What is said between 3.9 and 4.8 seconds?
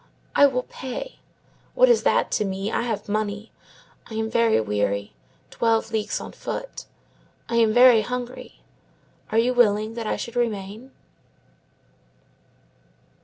I am very